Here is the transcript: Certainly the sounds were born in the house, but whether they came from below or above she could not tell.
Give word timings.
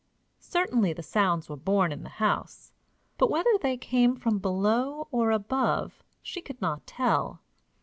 Certainly 0.39 0.93
the 0.93 1.03
sounds 1.03 1.47
were 1.47 1.55
born 1.55 1.91
in 1.91 2.01
the 2.01 2.09
house, 2.17 2.71
but 3.19 3.29
whether 3.29 3.55
they 3.61 3.77
came 3.77 4.15
from 4.15 4.39
below 4.39 5.07
or 5.11 5.29
above 5.29 6.03
she 6.23 6.41
could 6.41 6.59
not 6.59 6.87
tell. 6.87 7.39